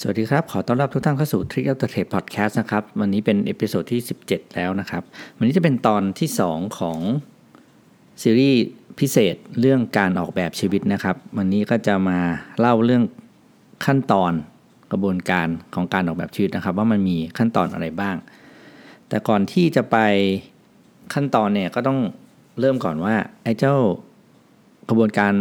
[0.00, 5.02] สวัสดีครับ ขอต้อนรับทุกท่านเข้าสู่ Trick of the Trade Podcast นะครับ วันนี้เป็น episode ที่ 17 แล้วนะครับ
[5.38, 6.98] วันนี้จะเป็นตอนที่ 2 ของ
[8.22, 8.60] ซีรีส์
[9.00, 12.18] พิเศษเรื่องการออกแบบชีวิตนะครับ วันนี้ก็จะมา
[12.60, 13.02] เล่าเรื่อง
[13.86, 14.32] ขั้นตอน
[14.92, 18.16] กระบวนการของการออกแบบชีวิตนะครับ ว่ามันมีขั้นตอนอะไรบ้าง
[19.08, 19.96] แต่ก่อนที่จะไป
[21.14, 21.98] ขั้นตอนเนี่ยก็ต้อง
[22.60, 23.14] เริ่มก่อนว่า
[23.44, 23.74] ไอ้เจ้า
[24.88, 25.32] กระบวนการ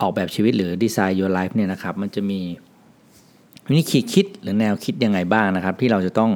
[0.00, 2.40] ออกแบบชีวิตหรือ Design Your Life เนี่ยนะครับ มันจะมี
[3.74, 6.30] วิธีคิดหรือแนวคิดยังไงบ้างนะครับ ที่เราจะต้อง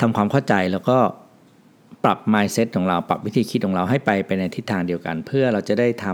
[0.00, 0.98] ทำความเข้าใจแล้วก็
[2.04, 6.06] ปรับ mindset ของเราปรับวิธีคิดของเราให้ไปไปในทิศทางเดียวกัน เพื่อเราจะได้ท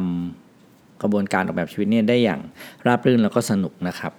[0.47, 2.41] ำกระบวนการออกแบบชีวิตเนี่ยได้อย่าง
[2.87, 4.13] ราบรื่นแล้วก็สนุกนะครับ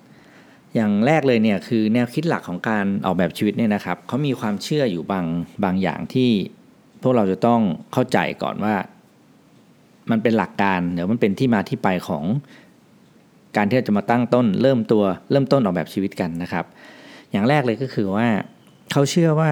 [0.76, 5.26] อย่างแรกเลยเนี่ยคือแนวคิดหลักของการออกแบบชีวิตเนี่ยนะครับเขามีความเชื่ออยู่บาง
[5.64, 6.30] บางอย่างที่
[7.02, 7.62] พวกเราจะต้อง
[7.94, 8.76] เข้าใจก่อนว่า
[10.12, 12.24] มันเป็นหลักการเดี๋ยวมันเป็นที่มาที่ไปของ
[13.56, 16.66] การที่เราจะมาตั้งต้นเริ่มตัวเริ่มต้นออกแบบชีวิตกันนะครับ
[17.32, 18.28] อย่างแรกเลยก็คือว่า
[18.92, 19.52] เขาเชื่อว่า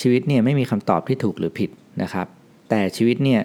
[0.00, 1.70] ชีวิตเนี่ยไม่มีคำตอบที่ถูกหรือผิด
[2.02, 2.26] นะครับ
[2.68, 3.42] แต่ชีวิตเนี่ย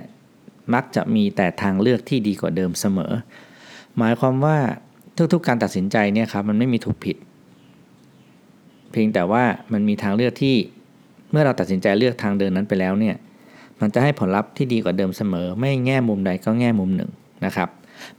[0.74, 3.12] มักจะมีแต่ทางเลือกที่ดีกว่าเดิมเสมอ
[3.98, 4.58] หมายความว่า
[5.34, 7.18] ทุกๆการตัดสินใจเนี่ยครับมันไม่มีถูกผิด
[8.92, 10.56] เพียงแต่ว่ามันมีทางเลือกที่
[11.32, 13.16] เมื่อเราตัดสินใจเลือกทางเดินนั้นไปแล้วเนี่ย
[13.82, 17.10] มันจะให้ผลลัพธ์ที่ดีกว่าเดิมเสมอ ไม่แง่มุมใดก็แง่มุมหนึ่ง
[17.46, 17.70] นะครับ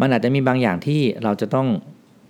[0.01, 1.69] มันอาจจะมีบางอย่างที่เราจะต้อง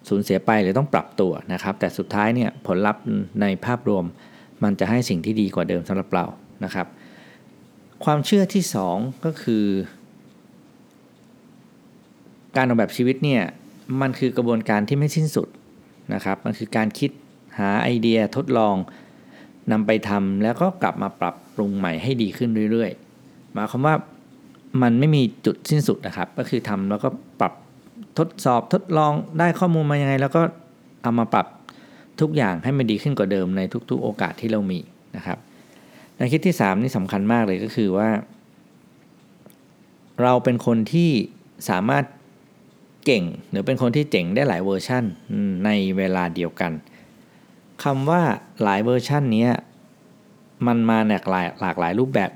[0.09, 3.03] สูญเสียไปหรือต้องปรับตัวนะครับ แต่สุดท้ายเนี่ยผลลัพธ์
[3.41, 4.05] ในภาพรวม
[4.65, 6.25] มันจะให้สิ่งที่ดีกว่าเดิมสำหรับเรา
[6.65, 6.87] นะครับ
[8.05, 9.65] ความเชื่อที่ 2 ก็คือ
[12.57, 13.43] การออกแบบชีวิตเนี่ย
[14.01, 15.49] มันคือกระบวนการที่ไม่สิ้นสุด
[16.15, 17.11] นะครับ มันคือการคิด
[17.59, 18.77] หาไอเดียทดลอง
[19.73, 23.95] นำไปทำแล้วก็กลับมาปรับปรุงใหม่ให้ดีขึ้นเรื่อยๆหมายความว่า
[24.83, 27.09] มันไม่มีจุดสิ้นสุดนะครับ ก็คือทำแล้วก็
[27.41, 27.53] ปรับ
[28.19, 30.43] ทดสอบทดลองได้ข้อมูลมายังไง แล้วก็
[31.03, 31.47] เอามาปรับ
[32.21, 33.61] ทุกอย่างให้มันดีขึ้นกว่าเดิมใน
[33.91, 34.79] ทุก ๆ โอกาสที่เรามี
[35.17, 35.39] นะครับ
[36.17, 38.09] ในคิดที่ 3 นี่สำคัญมากเลยก็คือว่า
[40.23, 41.11] เราเป็นคนที่
[41.71, 42.05] สามารถ
[43.05, 45.05] เก่ง หรือเป็นคนที่เจ๋งได้หลายเวอร์ชัน
[45.65, 46.73] ในเวลาเดียวกัน
[47.83, 48.23] คำว่า
[48.63, 49.49] หลายเวอร์ชันนี้
[50.67, 52.31] มันมาหลากหลายหลากหลายรูปแบบ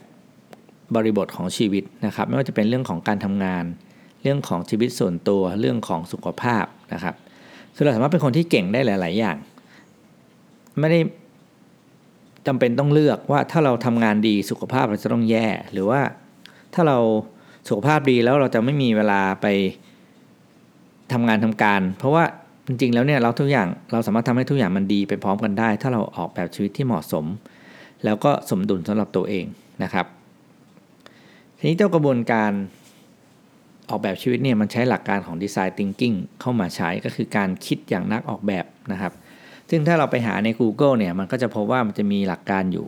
[0.96, 3.64] บริบทของชีวิตนะครับ ไม่ว่าจะเป็นเรื่องของการทำงาน
[4.22, 7.14] เรื่องของชีวิตส่วนตัวเรื่องของสุขภาพนะครับ
[7.74, 9.36] คือเราสามารถเป็นคนที่เก่งได้หลาย ๆ อย่าง
[10.78, 11.00] ไม่ได้
[12.46, 16.00] จำเป็นต้องเลือกว่าถ้าเราทำงานดีสุขภาพเราจะต้องแย่ หรือว่า
[16.74, 16.98] ถ้าเรา
[17.68, 19.46] สุขภาพดีแล้วเราจะไม่มีเวลาไป
[21.12, 22.24] ทำงานทำการ เพราะว่า
[22.66, 27.24] จริง ๆ แล้วเนี่ยเราทุกอย่างเราสามารถทำให้ทุกอย่างมันดีไปพร้อมกันได้ ถ้าเราออกแบบชีวิตที่เหมาะสม
[28.04, 29.44] แล้วก็สมดุลสำหรับตัวเอง
[29.82, 30.06] นะครับ
[31.62, 32.52] ทีนี้เจ้ากระบวนการ
[33.90, 39.12] ออกแบบชีวิตเนี่ยมันใช้หลักการของ Design Thinking เข้ามาใช้ก็คือการคิดอย่างนักออกแบบนะครับ
[39.70, 42.86] ซึ่งถ้าเราไปหาใน Google เนี่ยมันก็จะพบว่ามันจะมีหลักการอยู่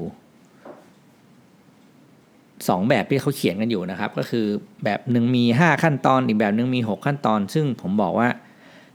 [2.27, 4.47] 2 แบบที่เขาเขียนกันอยู่นะครับ ก็คือ
[4.85, 8.29] แบบหนึ่งมี 5 ขั้นตอน อีกแบบหนึ่งมี 6 ขั้นตอน ซึ่งผมบอกว่า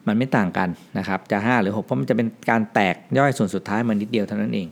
[0.07, 4.67] มันไม่ต่างกันนะครับจะ 5 หรือ 6 เพราะมันจะเป็นการแตกย่อยส่วนสุดท้ายมันนิดเดียวเท่านั้นเอง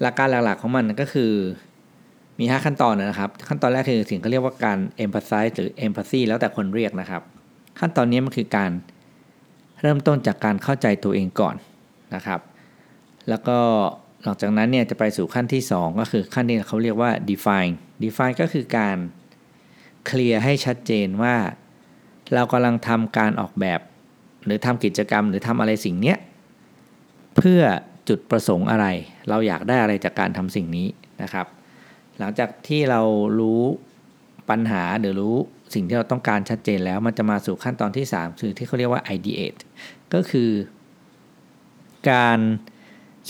[0.00, 1.32] หลักการหลักๆของมันก็คือ
[2.38, 7.22] มี 5 ขั้นตอนนะครับ ขั้นตอนแรกคือสิ่งเขาเรียกว่าการ empathize หรือ empathy แล้วแต่คนเรียกนะครับ
[7.80, 8.70] ขั้นตอนนี้มันคือการ
[9.80, 11.56] เริ่มต้นจากการเข้าใจตัวเองก่อน
[12.14, 12.40] นะครับ
[13.28, 13.58] แล้วก็
[14.22, 17.72] หลังจากนั้นเนี่ยจะไปสู่ขั้นที่ 2 ก็คือขั้นที่เขาเรียกว่า define
[18.02, 18.96] define ก็คือการ
[20.06, 21.34] เคลียร์ให้ชัดเจนว่า
[22.34, 23.80] เรากำลังทำการออกแบบ
[24.44, 26.18] หรือทำกิจกรรม หรือทำอะไรสิ่งเนี้ย
[27.36, 27.60] เพื่อ
[28.08, 28.86] จุดประสงค์อะไร
[29.28, 30.86] เราอยากได้อะไรจากการทำสิ่งนี้
[31.22, 31.46] นะครับ
[32.18, 33.00] หลังจากที่เรา
[33.40, 33.62] รู้
[34.50, 35.36] ปัญหาหรือรู้
[35.74, 39.60] สิ่งที่เราต้องการชัดเจนแล้ว มันจะมาสู่ขั้นตอนที่ 3 คือที่เขาเรียกว่า ideate
[40.14, 40.50] ก็คือ
[42.10, 42.38] การ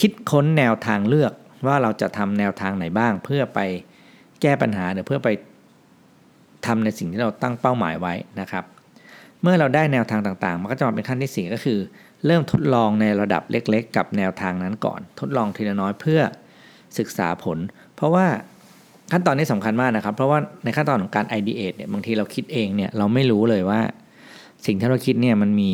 [0.00, 1.32] คิดค้นแนวทางเลือก
[1.66, 3.60] ว่าเราจะทำแนวทางไหนบ้าง เพื่อไป
[4.42, 5.28] แก้ปัญหาหรือเพื่อไป
[6.66, 8.64] ทำในสิ่งที่เราตั้งเป้าหมายไว้นะครับ
[9.42, 11.78] เมื่อเราได้แนวทางต่างๆ มันก็จะมาเป็นขั้นที่ 4 ก็คือ
[12.26, 16.20] เริ่มทดลองในระดับเล็ก ๆ กับแนวทางนั้นก่อน ทดลองทีละน้อยเพื่อ
[16.98, 17.58] ศึกษาผล
[17.94, 18.26] เพราะว่า
[19.12, 23.80] ขั้นตอนนี้สำคัญมากนะครับ เพราะว่าในขั้นตอนของการ ideate เนี่ยบางทีเราคิดเองเนี่ยเราไม่รู้เลยว่า
[24.66, 25.72] สิ่งที่เราคิดเนี่ยมันมี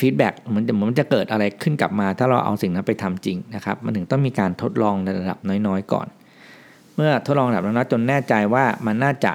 [0.00, 6.06] ฟีดแบ็กมันจะมันจะเกิดอะไรขึ้นกลับมา ถ้าเราเอาสิ่งนั้นไปทำจริงนะครับมันถึงต้องมีการทดลองในระดับน้อยๆก่อน
[6.94, 9.32] เมื่อทดลองระดับน้อยๆจนแน่ใจว่ามันน่าจะ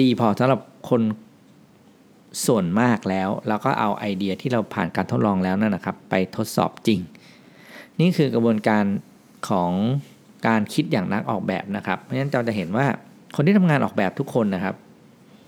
[0.00, 0.60] ดีพอสำหรับ
[0.90, 1.02] คน
[2.46, 7.00] ส่วนมากแล้วเราก็เอาไอเดียที่เราผ่านการทดลองแล้วนั่นนะครับ ไปทดสอบจริง
[8.00, 8.84] นี่คือกระบวนการ
[9.48, 9.72] ของ
[10.46, 12.86] การคิดอย่างนักออกแบบนะครับ เพราะฉะนั้นเราจะเห็นว่า
[13.36, 14.74] คนที่ทำงานออกแบบทุกคนนะครับ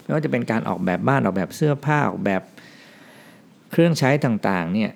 [0.03, 2.43] ไม่ว่าจะเป็นการออกแบบบ้านออกแบบเสื้อผ้าออกแบบ
[3.71, 4.91] เครื่องใช้ต่างๆเนี่ย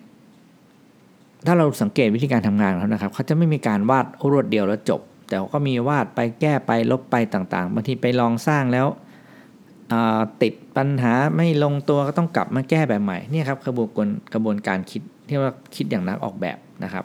[1.46, 8.86] ถ้าเราสังเกตวิธีการทำงานของเขานะครับเขาจะไม่มีการวาดรวดเดียวแล้วจบ แต่ก็มีวาดไปแก้ไปลบไปต่างๆบางทีไปลองสร้างแล้ว
[10.42, 17.04] ติดปัญหาไม่ลงตัวก็ต้องกลับมาแก้แบบใหม่นี่ครับกระบวนการกระบวนการคิดที่ว่าคิดอย่างนักออกแบบนะครับ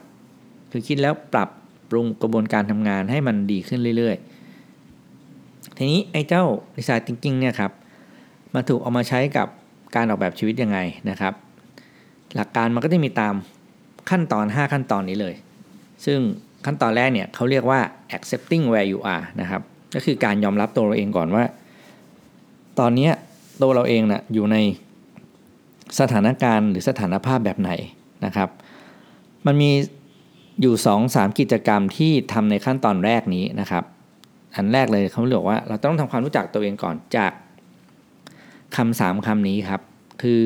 [0.70, 1.48] คือคิดแล้วปรับ
[1.94, 6.44] รุงกระบวนการทำงานให้มันดีขึ้นเรื่อยๆ ทีนี้ไอ้เจ้า
[6.76, 7.72] design thinking เนี่ยครับ
[8.54, 9.48] มาถูกเอามาใช้กับ
[9.96, 10.78] การออกแบบชีวิตยังไง
[11.10, 11.34] นะครับ
[12.34, 13.34] หลักการมันก็จะมีตาม
[14.10, 15.34] ขั้นตอน 5 ขั้นตอนนี้เลย
[16.04, 16.18] ซึ่ง
[16.66, 17.80] ขั้นตอนแรกเนี่ยเขาเรียกว่า
[18.16, 19.62] accepting where you are นะครับ
[19.94, 21.44] ก็คือการยอมรับตัวเราเองก่อนว่า
[22.78, 23.08] ตอนนี้
[23.62, 24.56] ตัวเราเองนะ่ะอยู่ใน
[26.00, 27.70] สถานการณ์หรือสถานภาพแบบไหน
[28.24, 28.48] นะครับ
[29.46, 29.70] มันมี
[30.60, 30.74] อยู่
[31.06, 33.84] 2-3กิจกรรมที่ทำในขั้นตอนแรกนี้นะครับ
[34.54, 37.32] อันแรกเลยเขาเรียกว่าเราต้องทำความรู้จักตัวเองก่อนจาก
[38.76, 39.80] คำสามคำนี้ครับ
[40.22, 40.44] คือ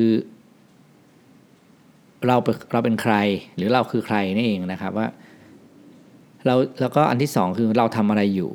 [2.27, 2.37] เรา
[2.73, 3.15] เราเป็นใคร
[3.55, 5.07] หรือเราคือใครนี่เองนะครับว่า
[6.45, 8.51] เราแล้วก็อันที่สองคือเราทำอะไรอยู่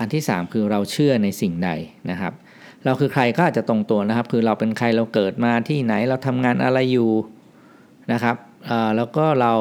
[0.00, 1.70] อันที่สามคือเราเชื่อในสิ่งใด
[2.10, 2.32] นะครับ
[2.84, 7.10] เราคือใครก็อาจจะตรงตัวนะครับ คือเราเป็นใครเราเกิดมาที่ไหนเราทำงานอะไรอยู่
[8.12, 8.36] นะครับ
[8.96, 9.54] แล้วก็เรา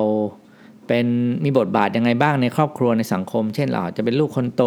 [0.87, 1.05] เป็น
[1.43, 4.63] มีบทบาทยังไงบ้างในครอบครัวในสังคม เช่นเราจะเป็นลูกคนโต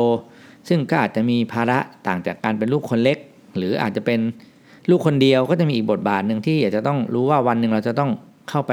[0.68, 3.18] ซึ่งก็อาจจะมีภาระต่างจากการเป็นลูกคนเล็ก
[3.56, 4.20] หรืออาจจะเป็น
[4.90, 8.10] ลูกคนเดียวก็จะมีอีกบทบาทหนึ่งที่อยากจะต้องรู้ว่าวันหนึ่งเราจะต้อง
[8.50, 8.72] เข้าไป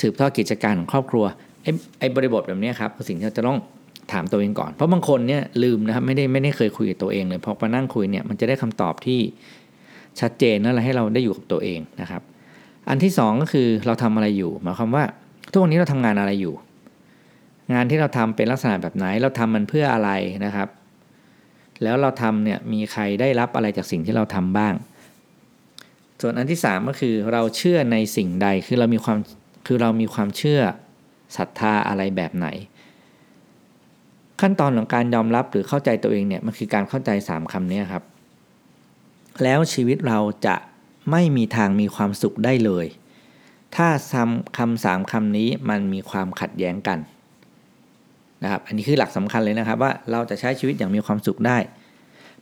[0.00, 1.24] สืบทอดกิจการของครอบครัว
[1.62, 3.58] ไอ้ไอบริบทแบบนี้ครับสิ่งที่เราจะต้อง
[4.12, 9.20] ถามตัวเองก่อน เพราะบางคนเนี่ยลืมนะครับไม่ได้ไม่ได้เคยคุยกับตัวเองเลยพอมานั่งคุยเนี่ยมันจะได้คำตอบที่
[10.20, 12.22] ชัดเจนนั่นแหละให้เราได้อยู่กับตัวเองนะครับ
[12.88, 15.04] อันที่ 2 ก็คือเราทำอะไรอยู่หมายความว่า
[15.50, 16.54] ทุกวันนี้เราทำงานอะไรอยู่
[17.72, 20.10] งานที่เราทำเป็นลักษณะแบบไหน เราทำมันเพื่ออะไร
[20.44, 20.68] นะครับ
[21.82, 24.74] แล้วเราทำเนี่ยมีใครได้รับอะไรจากสิ่งที่เราทำบ้าง
[26.20, 29.18] ส่วนอันที่ 3 ก็คือเราเชื่อในสิ่งใดคือเรามีความ
[29.66, 30.60] คือเรามีความเชื่อ
[31.36, 32.48] ศรัทธาอะไรแบบไหน
[34.40, 38.02] ขั้นตอนของการยอมรับหรือเข้าใจตัวเองเนี่ยมันคือการเข้าใจ 3คำนี้ครับ
[39.42, 40.56] แล้วชีวิตเราจะ
[41.10, 42.86] ไม่มีทางมีความสุขได้เลย
[43.76, 43.88] ถ้า
[44.58, 46.98] คำสามคำนี้มันมีความขัดแย้งกัน
[48.42, 51.58] นะครับอันนี้คือหลักสำคัญเลยนะครับว่าเราจะใช้ชีวิตอย่างมีความสุขได้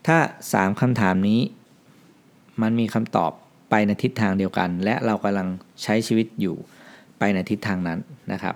[0.06, 0.18] ถ้า
[0.50, 1.40] 3คำถามนี้
[2.62, 3.32] มันมีคำตอบ
[3.70, 5.48] ไปในทิศทางเดียวกัน และเรากำลัง
[5.82, 6.56] ใช้ชีวิตอยู่
[7.18, 7.98] ไปในทิศทางนั้น
[8.32, 8.54] นะครับ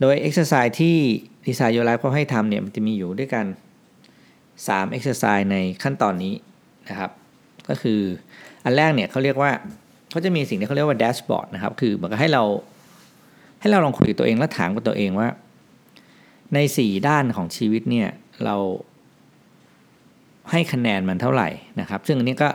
[0.00, 0.96] โดย exercise ที่
[1.46, 3.46] ดีไซน์โยไลฟ์เขาให้ทำเนี่ยมันจะมีอยู่ด้วยกัน
[4.26, 6.34] 3 exercise ในขั้นตอนนี้
[6.88, 7.10] นะครับ
[7.68, 8.00] ก็คือ
[8.64, 9.52] อันแรกเนี่ยเขาเรียกว่า
[10.16, 12.42] เขาจะมีสิ่งที่เขาเรียกว่าแดชบอร์ดนะครับ คือมันก็ให้เรา
[13.60, 15.28] ให้เราลองคุยกับตัวเองและถามกับตัวเองว่า
[16.54, 18.08] ใน 4 ด้านของชีวิตเนี่ย
[18.44, 18.56] เรา
[20.50, 21.48] ให้คะแนนมันเท่าไหร่
[21.80, 22.48] นะครับ ซึ่งอันนี้ก็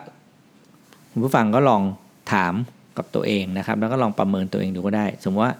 [1.11, 1.81] คุณผู้ฟังก็ลอง
[2.33, 2.53] ถาม
[2.97, 5.55] กับตัวเองนะครับ แล้วก็ลองประเมินตัวเองดูก็ได้ สมมติว่า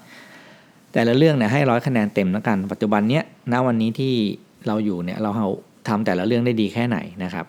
[0.94, 4.14] แต่ละเรื่องเนี่ยให้ร้อยคะแนนเต็มแล้วกัน ปัจจุบันเนี้ยณวันนี้ที่
[4.68, 5.32] เราอยู่เนี่ยเรา
[5.88, 7.46] ทำแต่ละเรื่องได้ดีแค่ไหนนะครับ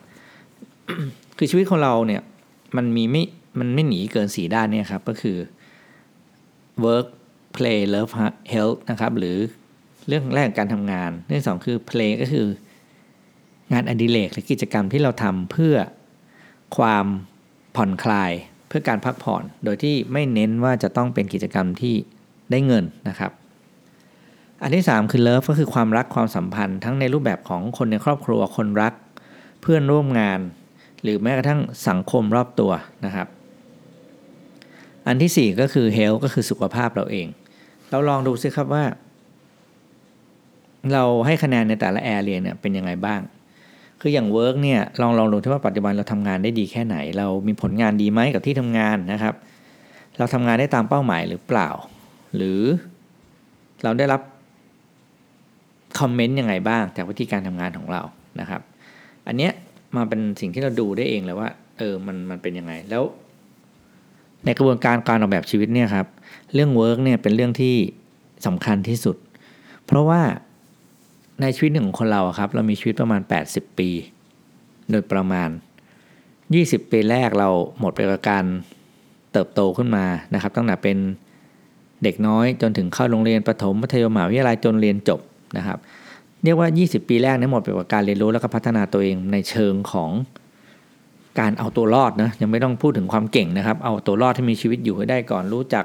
[1.38, 2.22] คือชีวิตของเราเนี่ย
[2.76, 3.24] มันมีไม่
[3.58, 5.38] มันไม่หนีเกินสีด้านเนี่ยครับก็คือ
[6.84, 7.06] work
[7.56, 8.12] play love
[8.52, 9.36] health นะครับหรือ
[10.08, 12.46] เรื่องแรกการทำงาน เรื่องสองคือ play ก็คือ
[13.72, 15.74] งานอดิเรกหรือกิจกรรมที่เราทำเพื่อ
[16.76, 17.06] ความ
[17.76, 18.32] ผ่อนคลาย
[18.68, 21.94] เพื่อการพักผ่อน โดยที่ไม่เน้นว่าจะต้องเป็นกิจกรรมที่
[22.50, 23.32] ได้เงินนะครับ
[24.62, 28.94] อันที่ 3 คือ love ก็คือความรักความสัมพันธ์ ทั้งในรูปแบบของคนในครอบครัวคนรัก
[29.62, 30.40] เพื่อนร่วมงาน
[31.02, 32.72] หรือแม้กระทั่งสังคมรอบตัว
[33.04, 33.28] นะครับ
[35.06, 37.26] อันที่ 4 ก็คือ health ก็คือสุขภาพเราเอง
[37.90, 38.84] เราลองดูซิครับว่า
[40.92, 43.20] เราให้คะแนนในแต่ละ area เนี่ยเป็นยังไงบ้าง
[44.00, 49.34] คืออย่าง work เนี่ยลองลองดูที่ว่าปัจจุบันเราทำงานได้ดีแค่ไหน เรามีผลงานดีไหมกับที่ทำงานนะครับ
[50.18, 51.68] เราทำงานได้ตามเป้าหมายหรือเปล่า
[52.36, 52.60] หรือ
[53.82, 54.20] เราได้รับ
[55.98, 58.02] คอมเมนต์ยังไงบ้างจากวิธีการทำงานของเรา
[58.40, 58.60] นะครับ
[59.26, 59.52] อันเนี้ย
[59.96, 63.02] มาเป็นสิ่งที่เราดูได้เองเลยว่าเออมันมันเป็นยังไงแล้ว
[64.44, 66.06] ในกระบวนการการออกแบบชีวิตเนี่ยครับ
[66.54, 67.74] เรื่อง work เนี่ยเป็นเรื่องที่
[68.46, 69.16] สำคัญที่สุด
[69.86, 70.20] เพราะว่า
[71.42, 73.20] ในชีวิตหนึ่งของคนเราครับเรามีชีวิตประมาณ
[73.50, 73.90] 80 ปี
[74.90, 75.48] โดยประมาณ
[76.20, 77.48] 20 ปีแรกเรา
[77.80, 78.44] หมดไปกับการ
[79.32, 80.98] เติบโตขึ้นมานะครับตั้งแต่เป็น
[82.02, 85.20] เด็กน้อยจนถึงเข้าโรงเรียนประถมมัธยมมหาวิทยาลัยจนเรียนจบ
[85.56, 85.78] นะครับ
[86.44, 90.10] เรียกว่า 20 ปีแรกเนี้หมดไปกับการเรียนรู้แล้วก็พัฒนาตัวเองในเชิงของ
[91.40, 95.84] การเอาตัวรอดนะยังไม่ต้องพูดถึงความเก่งนะครับ เอาตัวรอดที่มีชีวิตอยู่ให้ได้ก่อนรู้จัก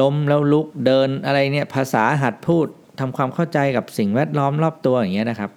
[0.00, 2.66] ล้มแล้วลุกเดินอะไรเนี่ยภาษาหัดพูด
[3.00, 5.50] ทำความเข้าใจกับสิ่งแวดล้อมรอบตัวอย่างเงี้ยนะครับ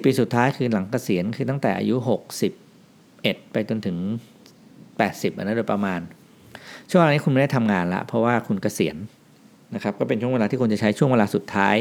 [0.00, 1.96] 20 ปีสุดท้ายคือหลังเกษียณคือตั้งแต่อายุ
[2.74, 3.96] 61 ไปจนถึง
[4.66, 6.00] 80อันนั้นโดยประมาณ
[6.90, 8.96] ช่วงนี้คุณไม่ได้ทำงานละเพราะว่าคุณเกษียณ
[9.74, 11.76] นะครับ ก็เป็นช่วงเวลาที่คนจะใช้ช่วงเวลาสุดท้าย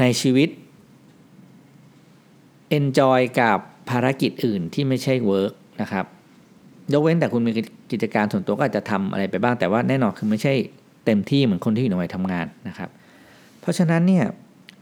[0.00, 0.48] ในชีวิต
[2.78, 3.58] enjoy กับ
[3.90, 6.04] ภารกิจอื่นที่ไม่ใช่ work นะครับ
[6.92, 7.52] ยกเว้นแต่คุณมี
[7.92, 10.54] กิจการส่วนตัวก็อาจจะทำอะไรไปบ้าง แต่ว่าแน่นอนคือไม่ใช่
[11.04, 12.90] เต็มที่เหมือนคนที่อยู่ในวัยทำงานนะครับ
[13.60, 14.24] เพราะฉะนั้นเนี่ย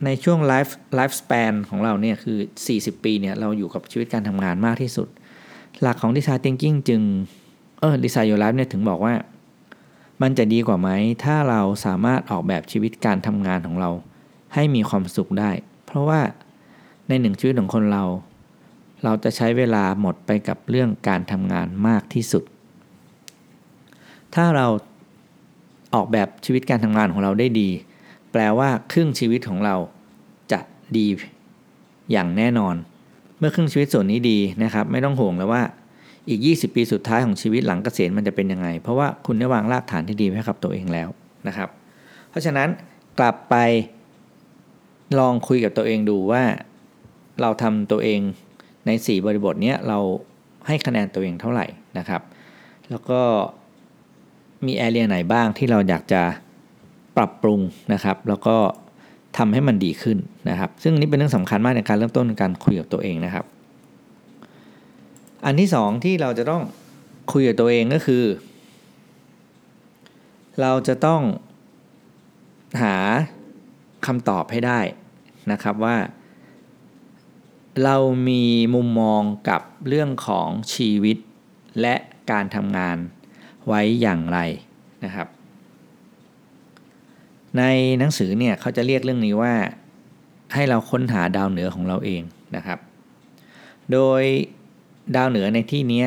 [0.05, 2.39] ในช่วงไลฟ์ไลฟ์สเปนของเราเนี่ยคือ
[2.71, 5.09] 40 ปีเนี่ยเราอยู่กับชีวิตการทำงานมากที่สุด
[5.83, 7.01] หลักของ Design Thinking จึง
[7.81, 9.15] เออ Design Your Life เนี่ยถึงบอกว่า
[10.23, 10.89] มันจะดีกว่าไหม
[11.25, 13.91] ถ้าเราสามารถออกแบบชีวิตการทำงานของเรา
[14.55, 15.51] ให้มีความสุขได้
[15.87, 16.21] เพราะว่า
[17.09, 18.05] ในหนึ่งชีวิตของคนเรา
[19.05, 22.45] เราจะใช้เวลาหมดไปกับเรื่องการทำงานมากที่สุด
[24.35, 24.67] ถ้าเรา
[25.95, 27.69] ออกแบบชีวิตการทำงานของเราได้ดี
[28.33, 29.77] แปลว่าครึ่งชีวิตของเรา
[30.53, 30.61] จะ
[30.97, 31.07] ดี
[32.13, 32.75] อย่างแน่นอน
[33.39, 35.63] เมื่อครึ่งชีวิตส่วนนี้ดีนะครับ ไม่ต้องห่วงแล้วว่า
[36.29, 41.09] อีก 20 ปีสุดท้ายของชีวิตหลังเกษียณมันจะเป็นยังไง เพราะว่าคุณได้วางรากฐานที่ดีให้กับตัวเองแล้ว
[41.49, 41.69] นะครับ
[42.31, 42.69] เพราะฉะนั้น
[43.19, 43.55] กลับไป
[45.19, 46.43] ลองคุยกับตัวเองดูว่า
[47.41, 48.21] เราทำตัวเอง
[48.89, 49.99] ใน 4 บริบทนี้เรา
[50.67, 51.67] ให้คะแนนตัวเองเท่าไหร่
[51.99, 52.23] นะครับ
[52.91, 53.21] แล้วก็
[54.67, 56.23] มีแอเรียไหนบ้างที่เราอยากจะ
[57.17, 57.61] ปรับปรุง
[57.93, 58.57] นะครับ แล้วก็
[59.39, 60.19] ทำให้มันดีขึ้น
[60.51, 63.45] นะครับ ซึ่งนี่เป็นเรื่องสำคัญมากในการเริ่มต้นการคุยกับตัวเองนะครับ
[65.45, 66.63] อันที่สองที่เราจะต้อง
[67.33, 68.25] คุยกับตัวเองก็คือ
[70.61, 71.23] เราจะต้อง
[72.83, 72.97] หา
[74.07, 74.81] คำตอบให้ได้
[75.53, 75.97] นะครับว่า
[77.85, 77.97] เรา
[78.29, 78.43] มี
[78.75, 81.17] มุมมองกับเรื่องของชีวิต
[81.81, 81.95] และ
[82.31, 82.97] การทำงาน
[83.67, 84.39] ไว้อย่างไร
[85.05, 85.29] นะครับ
[87.59, 87.63] ใน
[87.99, 89.55] หนังสือเนี่ยเขาจะเรียกเรื่องนี้ว่า
[90.55, 92.23] ให้เราค้นหาดาวเหนือของเราเอง
[92.57, 92.79] นะครับ
[93.93, 94.23] โดย
[95.17, 96.05] ดาวเหนือในที่นี้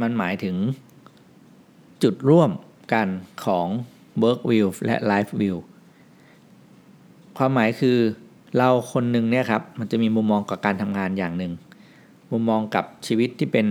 [0.00, 0.56] มันหมายถึง
[2.02, 2.50] จุดร่วม
[2.92, 3.08] กัน
[3.44, 3.66] ของ
[4.22, 5.56] work view และ life view
[7.36, 7.98] ความหมายคือ
[8.56, 11.52] เราคนหนึ่งเนี่ยครับมันจะมีมุมมองกับการทำงานอย่างหนึ่ง
[12.32, 13.66] มุมมองกับชีวิตที่เป็น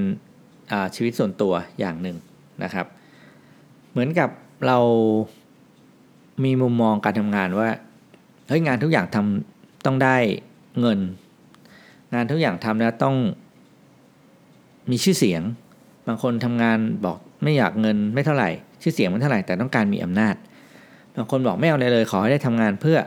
[0.96, 2.18] ชีวิตส่วนตัวอย่างหนึ่ง
[2.64, 2.86] นะครับ
[3.92, 4.30] เหมือนกับ
[4.68, 4.78] เรา
[6.44, 7.70] มีมุมมองการทำงานว่า
[8.48, 10.18] เฮ้ยงานทุกอย่างทำต้องได้
[10.80, 11.00] เงิน
[12.14, 13.16] งานทุกอย่างทำแล้วต้อง
[14.92, 15.42] มีชื่อเสียง
[16.08, 18.50] บางคนทำงานบอกไม่อยากเงินไม่เท่าไหร่
[18.82, 20.36] ชื่อเสียงมันเท่าไหร่แต่ต้องการมีอำนาจ
[21.16, 22.98] บางคนบอกไม่เอาเลยเลย ขอให้ได้ทำงานเพื่อ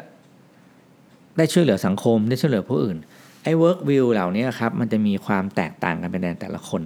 [1.41, 2.99] ได้ช่วยเหลือสังคม ได้ช่วยเหลือผู้อื่น
[3.45, 6.83] ไอ้ work view เหล่านี้ครับมันจะมีความแตกต่างกันเป็นแต่ละคน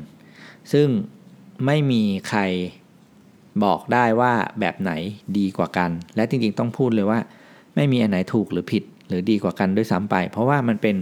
[0.73, 0.89] ซึ่ง
[1.67, 2.41] ไม่มีใคร
[3.65, 4.93] บอกได้ว่าแบบไหน
[5.39, 7.19] ดีกว่ากัน และจริงๆต้องพูดเลยว่า
[7.75, 10.97] ไม่มีอันไหนถูกหรือผิดหรือดีกว่ากันด้วยซ้ำไป เพราะว่ามันเป็น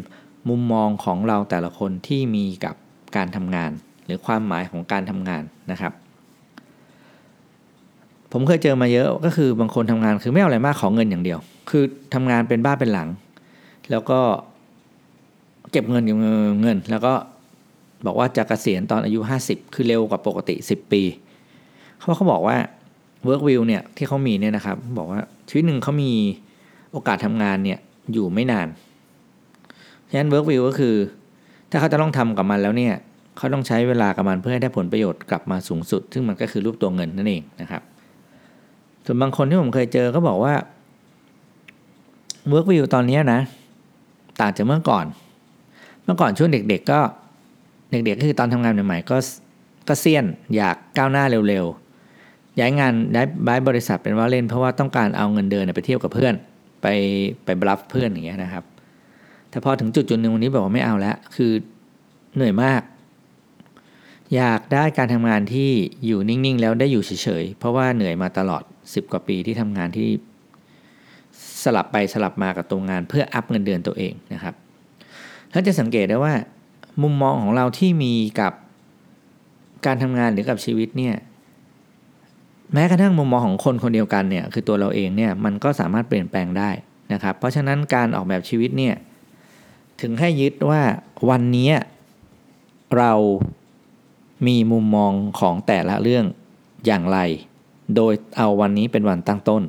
[0.48, 2.74] มุมมองของเราแต่ละคนที่มีกับ
[3.16, 3.70] การทำงาน
[4.06, 5.92] หรือความหมายของการทำงานนะครับ
[8.32, 11.38] ผมเคยเจอมาเยอะก็คือบางคนทำงานคือไม่เอาอะไรมากขอเงินอย่างเดียว
[11.70, 13.08] คือทำงานเป็นบ้าเป็นหลัง
[13.92, 14.20] แล้วก็
[15.70, 16.18] เก็บเงินเก็บ
[16.62, 17.14] เงิน แล้วก็
[18.06, 21.02] บอกว่าจะกะเกษียณตอนอายุ 50 คือเร็วกว่าปกติ 10 ปี
[21.98, 22.56] เขาเขาบอกว่า
[23.26, 26.12] work view เนี่ยที่เขามีเนี่ยนะครับ บอกว่าชีวิตหนึ่งเขามี
[26.92, 27.78] โอกาสทำงานเนี่ย
[28.12, 28.68] อยู่ไม่นาน
[30.10, 30.94] ฉะนั้น work view ก็คือ
[31.70, 32.94] ถ้าเขาจะต้องทำกับมันแล้วเนี่ย
[33.36, 37.82] เขาต้องใช้เวลากับมันเพื่อให้ได้ผลประโยชน์กลับมาสูงสุด ซึ่งมันก็คือรูปตัวเงินนั่นเองนะครับ
[39.04, 40.54] ส่วนบางคนที่ผมเคยเจอก็บอกว่า
[42.52, 43.40] work view ตอนนี้นะ
[44.42, 45.06] ต่างจากเมื่อก่อน
[46.04, 47.00] เมื่อก่อนช่วงเด็ก ๆ ก็
[47.90, 49.16] เด็กๆก็คือตอนทำงานใหม่ๆก็
[49.88, 50.24] ก็เซียน
[50.56, 56.34] อยากก้าวหน้าเร็วๆ ย้ายงานย้ายบริษัทเป็นว่าเล่น เพราะว่าต้องการเอาเงินเดือนไปเที่ยวกับเพื่อน
[56.82, 56.86] ไป
[57.44, 58.64] ไปบลัฟเพื่อนอย่างเงี้ยนะครับ
[59.50, 61.52] แต่พอถึงจุดจุดหนึ่งวันนี้บอกว่าไม่เอาแล้วคือ
[62.34, 62.82] เหนื่อยมาก
[64.36, 65.70] อยากได้การทำงานที่
[66.06, 70.08] อยู่นิ่งๆ แล้วได้อยู่เฉยๆ เพราะว่าเหนื่อยมาตลอด 10 กว่าปีที่ทำงานที่
[71.64, 74.54] สลับไปสลับมากับตัวงานเพื่ออัพเงินเดือนตัวเองนะครับ
[75.50, 76.34] แล้วจะสังเกตได้ว่า
[77.02, 78.52] มุมมองของเราที่มีกับ
[79.86, 81.14] การทำงานหรือกับชีวิตเนี่ย
[82.72, 86.70] แม้กระทั่งมุมมองของคนคนเดียวกันเนี่ยคือตัวเราเองเนี่ยมันก็สามารถเปลี่ยนแปลงได้
[87.12, 88.94] นะครับ เพราะฉะนั้นการออกแบบชีวิตเนี่ย
[90.00, 90.82] ถึงให้ยึดว่า
[91.30, 91.72] วันนี้
[92.96, 93.12] เรา
[94.46, 96.24] มีมุมมองของแต่ละเรื่อง
[96.86, 97.18] อย่างไร
[97.96, 99.62] โดยเอาวันนี้เป็นวันตั้งต้น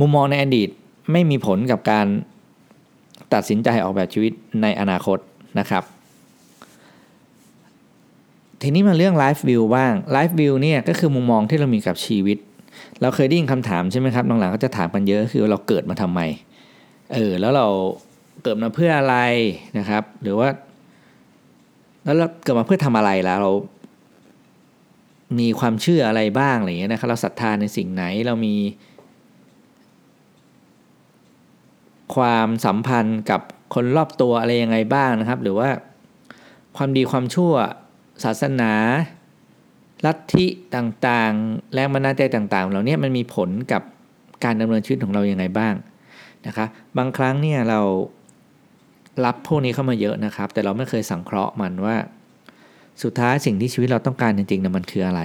[0.00, 0.68] มุมมองในอดีต
[1.12, 2.06] ไม่มีผลกับการ
[3.34, 5.18] ตัดสินใจออกแบบชีวิตในอนาคต
[5.58, 5.84] นะครับ
[8.62, 12.38] ทีนี้มาเรื่อง Life View บ้าง Life View เนี่ยก็คือมุมมองที่เรามีกับชีวิต
[13.00, 16.20] เราเคยได้ยินคำถามใช่ไหมครับหลังๆก็จะถามกันเยอะคือเราเกิดมาทำไม
[17.12, 17.66] เออแล้วเรา
[18.42, 19.16] เกิดมาเพื่ออะไร
[19.78, 20.48] นะครับ หรือว่า
[22.04, 23.52] แล้วเราเกิดมาเพื่อทำอะไรแล้วเรา
[25.38, 28.54] มีความเชื่ออะไรบ้างอะไรเงี้ยนะครับ เราศรัทธาในสิ่งไหนเรามี
[32.14, 33.40] ความสัมพันธ์กับ
[33.74, 35.68] คนรอบตัวอะไรยังไงบ้างนะครับ หรือว่า
[36.76, 37.52] ความดีความชั่ว
[38.24, 38.72] ศาสนา
[40.06, 43.82] ลัทธิต่างๆ แรงบันดาลใจต่าง ๆ เหล่านี้มันมีผลกับ
[44.44, 45.74] การดำเนินชีวิตของเรายัางไงบ้าง
[46.46, 47.80] นะครับบางครั้งเนี่ยเรา
[49.24, 51.96] รับพวกนี้เข้ามาเยอะนะครับ แต่เราไม่เคยสังเคราะห์มันว่า
[53.02, 55.20] สุดท้ายสิ่งที่ชีวิตเราต้องการจริงๆเนี่ยมันคืออะไร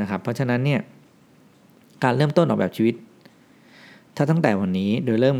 [0.00, 0.80] นะครับ เพราะฉะนั้นเนี่ย
[2.02, 2.94] การเริ่มต้นออกแบบชีวิต
[4.16, 5.36] ถ้าตั้งแต่วันนี้โดยเริ่ม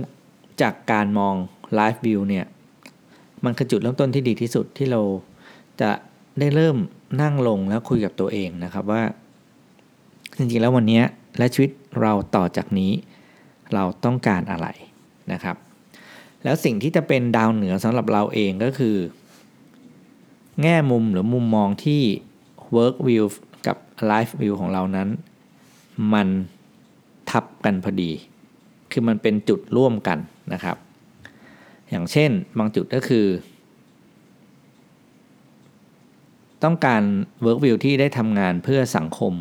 [0.62, 1.34] จากการมอง
[1.74, 2.46] ไลฟ์วิวเนี่ย
[3.44, 5.00] มันคือจุดเริ่มต้นที่ดีที่สุดที่เรา
[5.80, 5.90] จะ
[6.38, 6.76] ได้เริ่ม
[7.22, 9.02] นั่งลงแล้วคุยกับตัวเองนะครับว่า
[10.36, 11.02] จริงๆแล้ววันนี้
[11.38, 12.92] และชีวิตเราต่อจากนี้
[13.74, 14.66] เราต้องการอะไร
[15.32, 15.56] นะครับ
[16.44, 18.96] แล้วสิ่งที่จะเป็นดาวเหนือสำหรับเราเองก็คือ
[20.62, 22.02] แง่มุมหรือมุมมองที่
[22.76, 23.24] work view
[23.66, 23.76] กับ
[24.10, 25.08] life view ของเรานั้น
[26.12, 26.28] มัน
[27.30, 28.10] ทับกันพอดี
[28.92, 30.18] คือมันเป็นจุดร่วมกัน
[30.52, 30.76] นะครับ
[31.90, 33.26] อย่างเช่นบางจุดก็คือ
[36.64, 37.02] ต้องการ
[37.44, 39.34] work view ที่ได้ทำงานเพื่อสังคม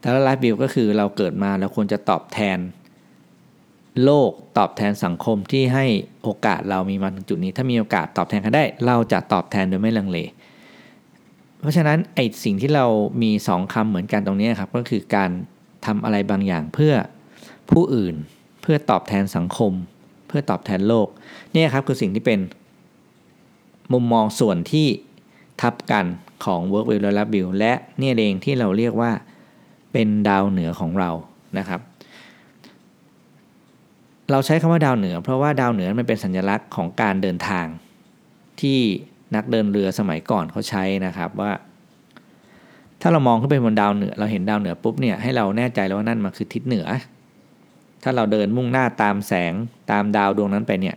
[0.00, 2.58] แต่ละไลฟ์วิวก็คือเราเกิดมาเราควรจะตอบแทน
[4.04, 5.86] โลกตอบแทนสังคมที่ให้
[6.22, 10.18] โอกาสเรามีมาถึงจุดนี้ ถ้ามีโอกาสตอบแทนกันได้ เราจะตอบแทนโดยไม่ลังเล
[11.60, 12.86] เพราะฉะนั้นไอสิ่งที่เรา
[13.22, 15.30] มีสองคำเหมือนกันตรงนี้ครับก็คือการ
[15.86, 16.94] ทำอะไรบางอย่างเพื่อ
[17.70, 18.14] ผู้อื่น
[18.62, 19.72] เพื่อตอบแทนสังคม
[20.28, 21.08] เพื่อตอบแทนโลก
[21.54, 22.40] นี่ครับคือสิ่งที่เป็น
[23.92, 24.86] มุมมองส่วนที่
[25.60, 26.04] ทับกัน
[26.44, 29.10] ของ Work Will และ Love Will และนี่เองที่เราเรียกว่า
[29.92, 31.10] เป็นดาวเหนือของเรา
[31.58, 31.80] นะครับ
[34.30, 37.66] เราใช้คำว่าดาวเหนือ เพราะว่าดาวเหนือมันเป็นสัญลักษณ์ของการเดินทาง
[38.60, 38.78] ที่
[39.34, 41.52] นักเดินเรือสมัยก่อนเขาใช้นะครับว่า
[43.00, 46.86] ถ้าเรามองขึ้นไปบนดาวเหนือ เราเห็นดาวเหนือปุ๊บเนี่ยให้เราแน่ใจแล้วว่านั่นมันคือทิศเหนือ
[48.02, 49.52] ถ้าเราเดินมุ่งหน้าตามแสง
[49.90, 50.96] ตามดาวดวงนั้นไปเนี่ย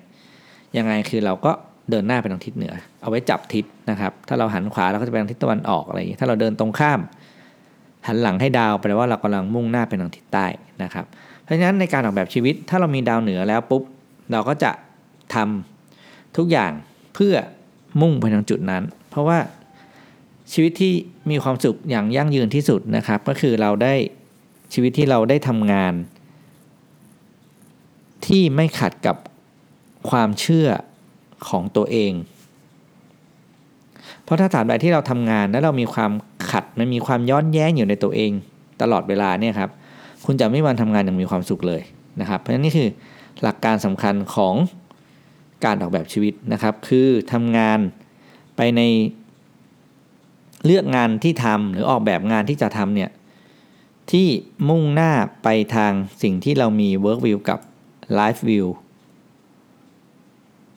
[0.77, 1.51] ยังไงคือเราก็
[1.89, 6.99] เดินหน้าไปทางทิศเหนือ เอาไว้จับทิศนะครับ ถ้าเราหันขวาเราก็จะไปทางทิศตะวันออกอะไรอย่างนี้ถ้าเราเดินตรงข้าม
[8.07, 10.45] หันหลังให้ดาวแปลว่าเรากำลังมุ่งหน้าไปทางทิศใต้
[10.83, 11.05] นะครับ
[11.43, 13.83] เพราะฉะนั้นในการออกแบบชีวิตถ้าเรามีดาวเหนือแล้วปุ๊บ
[14.31, 14.71] เราก็จะ
[15.35, 16.71] ทำทุกอย่าง
[17.15, 17.35] เพื่อ
[18.01, 19.37] มุ่งไปทางจุดนั้น เพราะว่า
[20.53, 20.93] ชีวิตที่
[21.29, 23.93] มีความสุขอย่างยั่งยืนที่สุดนะครับ ก็คือเราได้
[24.73, 25.93] ชีวิตที่เราได้ทำงาน
[28.25, 29.15] ที่ไม่ขัดกับ
[30.09, 30.67] ความเชื่อ
[31.47, 32.13] ของตัวเอง
[34.23, 36.11] เพราะถ้าถามใดที่เราทำงานแล้วเรามีความ
[36.51, 38.31] ขัดมันมีความย้อนแย้งอยู่ในตัวเอง
[38.81, 39.69] ตลอดเวลาเนี่ยครับ
[40.25, 41.81] คุณจะไม่วันทำงานอย่างมีความสุขเลย
[42.19, 42.89] นะครับเพราะฉะนั้นนี่คือ
[43.41, 44.55] หลักการสำคัญของ
[45.65, 47.79] การออกแบบชีวิตนะครับ คือทำงาน
[48.55, 48.81] ไปใน
[50.65, 53.11] เลือกงานที่ทำหรือออกแบบงานที่จะทำเนี่ย
[54.11, 54.27] ที่
[54.69, 55.11] มุ่งหน้า
[55.43, 57.59] ไปทางสิ่งที่เรามี work view กับ
[58.19, 58.67] life view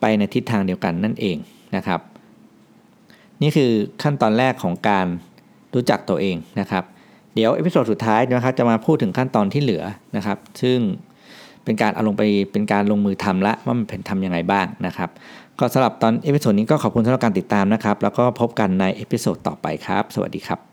[0.01, 1.37] ไปในทิศทางเดียวกันนั่นเอง
[1.77, 2.01] นะครับ
[3.43, 3.71] นี่คือ
[4.03, 5.07] ขั้นตอนแรกของการ
[5.75, 6.85] รู้จักตัวเองนะครับ
[7.35, 9.85] เดี๋ยว episode สุดท้ายนะครับจะมาพูดถึงขั้นตอนที่เหลือ
[10.17, 10.79] นะครับ ซึ่ง
[11.65, 15.11] เป็นการเอาลงไปเป็นการลงมือทำละว่ามันเป็นทำยังไงบ้างนะครับ
[15.59, 20.72] ก็สำหรับตอน episode นี้ก็ขอบคุณสำหรับการติดตามนะครับ แล้วก็พบกันใน episode ต่อไปครับ สวัสดีครับ